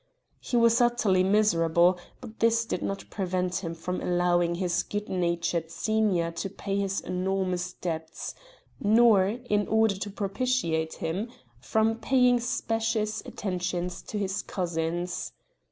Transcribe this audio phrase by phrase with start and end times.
[0.39, 5.69] He was utterly miserable, but this did not prevent him from allowing his good natured
[5.69, 8.33] senior to pay his enormous debts,
[8.79, 11.29] nor in order to propitiate him
[11.59, 15.33] from paying specious attentions to his cousins.